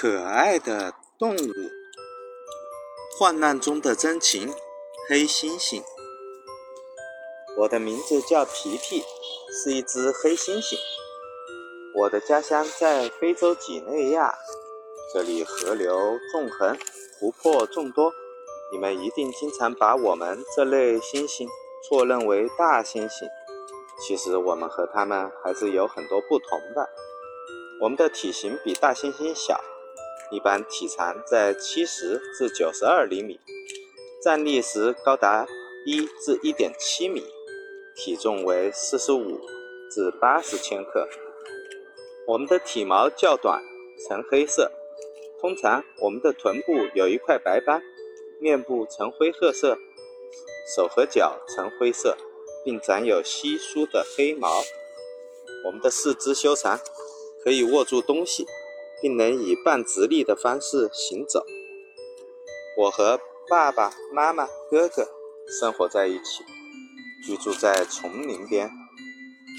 [0.00, 1.52] 可爱的动物，
[3.18, 4.54] 患难中的真情，
[5.08, 5.82] 黑猩猩。
[7.56, 9.02] 我的名字叫皮皮，
[9.50, 10.76] 是一只黑猩猩。
[11.96, 14.32] 我的家乡在非洲几内亚，
[15.12, 16.78] 这里河流纵横，
[17.18, 18.12] 湖泊众多。
[18.70, 21.48] 你们一定经常把我们这类猩猩
[21.88, 23.26] 错认为大猩猩，
[24.06, 26.88] 其实我们和它们还是有很多不同的。
[27.80, 29.60] 我们的体型比大猩猩小。
[30.30, 33.40] 一般体长在七十至九十二厘米，
[34.22, 35.46] 站立时高达
[35.86, 37.24] 一至一点七米，
[37.96, 39.40] 体重为四十五
[39.90, 41.08] 至八十千克。
[42.26, 43.62] 我们的体毛较短，
[44.06, 44.70] 呈黑色。
[45.40, 47.80] 通常我们的臀部有一块白斑，
[48.38, 49.78] 面部呈灰褐色，
[50.76, 52.16] 手和脚呈灰色，
[52.64, 54.62] 并长有稀疏的黑毛。
[55.64, 56.78] 我们的四肢修长，
[57.42, 58.46] 可以握住东西。
[59.00, 61.44] 并能以半直立的方式行走。
[62.76, 65.08] 我和爸爸妈妈、哥哥
[65.60, 66.44] 生活在一起，
[67.24, 68.70] 居住在丛林边，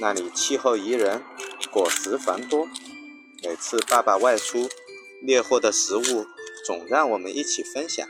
[0.00, 1.22] 那里气候宜人，
[1.72, 2.66] 果实繁多。
[3.42, 4.68] 每次爸爸外出
[5.22, 6.26] 猎获的食物，
[6.66, 8.06] 总让我们一起分享。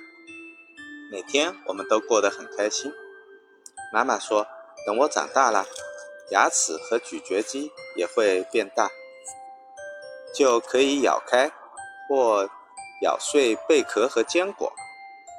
[1.11, 2.93] 每天我们都过得很开心。
[3.93, 4.47] 妈妈说，
[4.87, 5.67] 等我长大了，
[6.31, 8.91] 牙齿和咀嚼肌也会变大。
[10.39, 11.51] 就可以咬开
[12.09, 12.49] 或
[13.03, 14.73] 咬碎贝壳和坚果。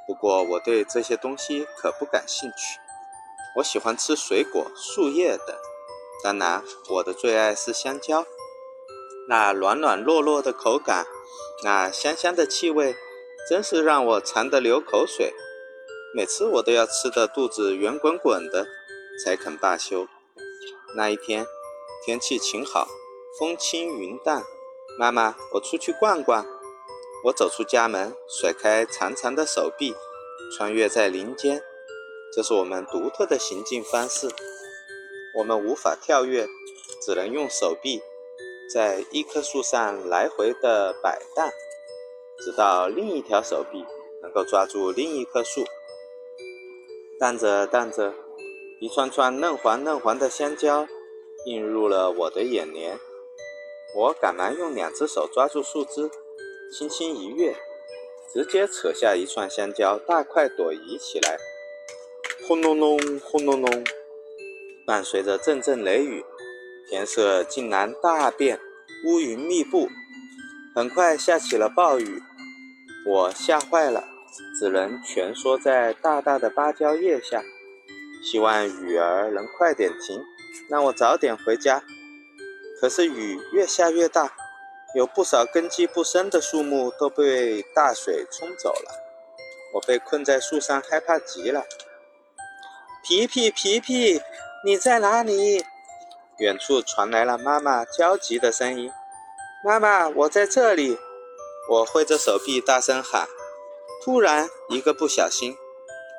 [0.06, 2.82] 不过我对这些东西可不感兴趣。
[3.56, 5.56] 我喜欢吃水果、树叶等。
[6.22, 8.26] 当然，我的最爱是香蕉。
[9.30, 11.06] 那软软糯糯的口感，
[11.64, 12.94] 那香香的气味，
[13.50, 15.34] 真是让我馋得流口水。
[16.14, 18.68] 每次我都要吃的肚子圆滚滚的，
[19.24, 20.08] 才肯罢休。
[20.94, 21.46] 那一天，
[22.06, 22.86] 天气晴好，
[23.40, 24.44] 风轻云淡。
[25.00, 26.46] 妈妈，我出去逛逛。
[27.24, 29.96] 我走出家门，甩开长长的手臂，
[30.58, 31.64] 穿越在林间。
[32.36, 34.28] 这是我们独特的行进方式。
[35.38, 36.46] 我们无法跳跃，
[37.02, 38.02] 只能用手臂
[38.74, 41.50] 在一棵树上来回的摆荡，
[42.44, 43.86] 直到另一条手臂
[44.22, 45.64] 能够抓住另一棵树。
[47.18, 48.14] 荡着荡着，
[48.82, 50.86] 一串串嫩黄嫩黄的香蕉
[51.46, 53.00] 映入了我的眼帘。
[53.96, 56.12] 我赶忙用两只手抓住树枝，
[56.72, 57.56] 轻轻一跃，
[58.32, 61.38] 直接扯下一串香蕉，大快朵颐起来。
[62.48, 63.84] 轰隆隆，轰隆隆，
[64.86, 66.24] 伴随着阵阵雷雨，
[66.88, 68.60] 天色竟然大变，
[69.06, 69.90] 乌云密布，
[70.76, 72.22] 很快下起了暴雨。
[73.08, 74.04] 我吓坏了，
[74.60, 77.44] 只能蜷缩在大大的芭蕉叶下，
[78.24, 80.24] 希望雨儿能快点停，
[80.70, 81.84] 让我早点回家。
[82.80, 84.34] 可是雨越下越大，
[84.96, 88.92] 有不少根基不深的树木都被大水冲走了。
[89.74, 91.66] 我被困在树上，害怕极了。
[93.04, 94.22] 皮皮，皮皮，
[94.66, 95.64] 你在哪里？
[96.38, 98.92] 远处传来了妈妈焦急的声音
[99.64, 100.98] ：“妈妈，我在这里。”
[101.70, 103.28] 我挥着手臂大声喊。
[104.04, 105.56] 突然，一个不小心，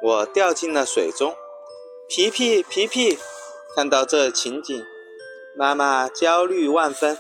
[0.03, 1.35] 我掉进了水中。
[2.09, 3.19] 皮皮，皮皮，
[3.75, 4.85] 看到这情景。
[5.61, 7.19] 妈妈焦虑万分，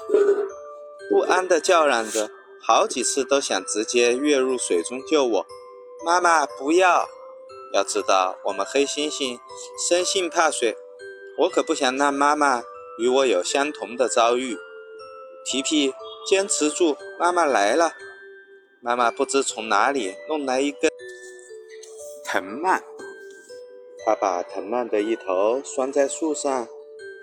[1.10, 2.30] 不安地叫嚷着，
[2.66, 5.46] 好几次都想直接跃入水中救我。
[6.06, 7.06] 妈妈，不要！
[7.74, 9.38] 要知道，我们黑猩猩
[9.86, 10.74] 生性怕水，
[11.36, 12.62] 我可不想让妈妈
[12.98, 14.56] 与我有相同的遭遇。
[15.44, 15.92] 皮皮，
[16.26, 17.92] 坚持住，妈妈来了。
[18.80, 20.90] 妈妈不知从哪里弄来一根
[22.24, 22.82] 藤蔓，
[24.06, 26.66] 她把藤蔓的一头拴在树上。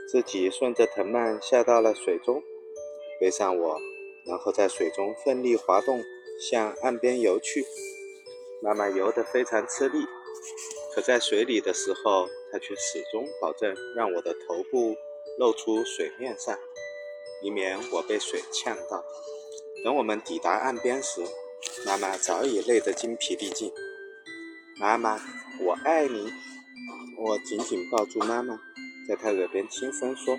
[0.10, 2.42] 自己顺着藤蔓下到了水中，
[3.20, 3.78] 背上我，
[4.26, 6.02] 然后在水中奋力滑动，
[6.40, 7.66] 向岸边游去。
[8.64, 10.06] 妈妈游得非常吃力，
[10.96, 14.96] 可在水里的时候，她却始终保证让我的头部
[15.38, 16.58] 露出水面上，
[17.44, 19.04] 以免我被水呛到。
[19.84, 21.22] 等我们抵达岸边时，
[21.86, 23.74] 妈妈早已累得精疲力尽。
[24.80, 25.20] 妈妈，
[25.60, 26.32] 我爱你！
[27.20, 28.58] 我紧紧抱住妈妈。
[29.08, 30.38] 在他耳边轻声说：“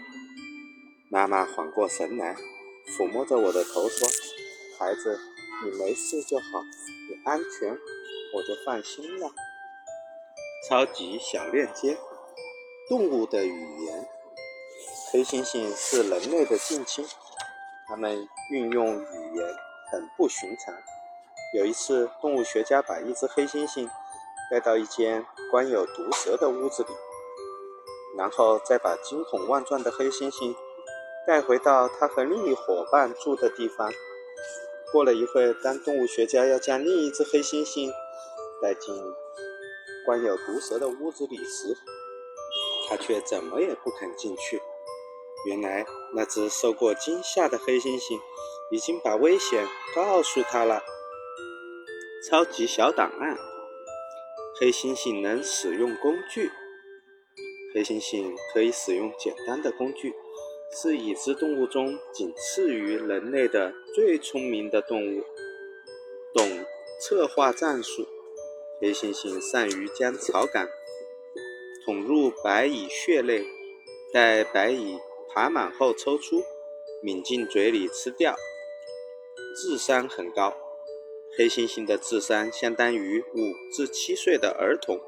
[1.09, 2.37] 妈妈缓过神来，
[2.87, 4.07] 抚摸着我的头说
[4.79, 5.19] ：‘孩子，
[5.65, 6.63] 你没事就好，
[7.09, 7.71] 你安全，
[8.35, 9.33] 我就放心了。’”
[10.69, 11.97] 超级小链接：
[12.91, 14.07] 动物的语言。
[15.11, 17.07] 黑猩猩是人类的近亲，
[17.87, 19.47] 它们运用语言
[19.91, 20.75] 很不寻常。
[21.55, 23.89] 有一次，动物学家把一只黑猩猩
[24.51, 26.91] 带到一间关有毒蛇的屋子里。
[28.19, 30.55] 然后再把惊恐万状的黑猩猩
[31.25, 33.93] 带回到他和另一伙伴住的地方。
[34.91, 37.93] 过了一会，当动物学家要将另一只黑猩猩
[38.61, 38.93] 带进
[40.05, 41.77] 关有毒蛇的屋子里时，
[42.89, 44.61] 他却怎么也不肯进去。
[45.47, 48.19] 原来，那只受过惊吓的黑猩猩
[48.73, 50.83] 已经把危险告诉他了。
[52.29, 53.39] 超级小档案：
[54.59, 56.51] 黑猩猩能使用工具。
[57.75, 60.15] 黑猩猩可以使用简单的工具，
[60.73, 65.23] 是已知动物中仅次于人类的最聪明的动物。
[66.35, 66.65] 懂
[67.01, 68.07] 策划战术，
[68.81, 70.69] 黑猩猩善于将草杆
[71.85, 73.45] 捅入白蚁穴内，
[74.13, 74.99] 待白蚁
[75.29, 76.43] 爬满后抽出，
[77.03, 78.35] 抿进嘴里吃掉。
[79.57, 80.57] 智商很高，
[81.37, 85.01] 黑猩猩的智商相当于五至七岁的儿童。